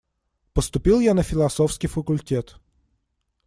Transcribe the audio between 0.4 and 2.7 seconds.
Поступил я на философский факультет.